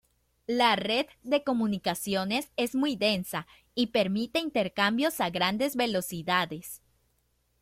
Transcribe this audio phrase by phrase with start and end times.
[0.47, 6.81] La red de comunicaciones es muy densa y permite intercambios a grandes velocidades.